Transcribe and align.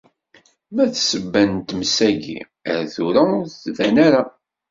Ma 0.73 0.83
d 0.91 0.93
ssebba 0.97 1.41
n 1.49 1.53
times-agi, 1.67 2.39
ar 2.71 2.81
tura 2.93 3.21
ur 3.37 3.45
d-tban 3.49 3.97
ara. 4.07 4.21